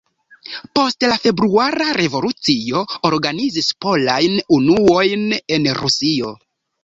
[0.77, 5.27] Post la februara revolucio organizis polajn unuojn
[5.59, 6.33] en Rusio.